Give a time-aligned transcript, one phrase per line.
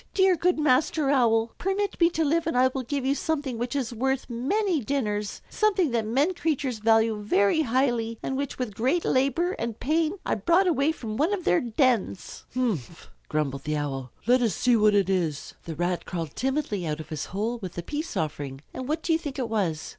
[0.15, 3.75] "Dear, good Master Owl, permit me to live and I will give you something which
[3.75, 9.05] is worth many dinners, something that men creatures value very highly, and which with great
[9.05, 14.11] labor and pain I brought away from one of their dens." "Umph!" grumbled the Owl.
[14.25, 17.73] "Let us see what it is." The Rat crawled timidly out of his hole with
[17.73, 19.89] the peace offering; and what do you think it was?